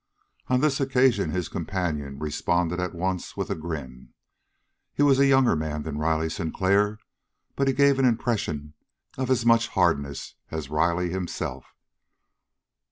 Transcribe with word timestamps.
On 0.47 0.61
this 0.61 0.79
occasion 0.81 1.29
his 1.29 1.47
companion 1.47 2.17
responded 2.17 2.79
at 2.79 2.95
once 2.95 3.37
with 3.37 3.51
a 3.51 3.55
grin. 3.55 4.15
He 4.95 5.03
was 5.03 5.19
a 5.19 5.27
younger 5.27 5.55
man 5.55 5.83
than 5.83 5.99
Riley 5.99 6.27
Sinclair, 6.27 6.97
but 7.55 7.67
he 7.67 7.73
gave 7.75 7.99
an 7.99 8.05
impression 8.05 8.73
of 9.19 9.29
as 9.29 9.45
much 9.45 9.67
hardness 9.67 10.33
as 10.49 10.71
Riley 10.71 11.11
himself. 11.11 11.75